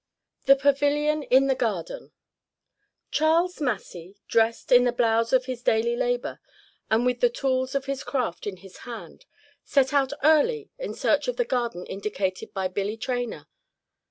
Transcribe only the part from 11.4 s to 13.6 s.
garden indicated by Billy Traynor.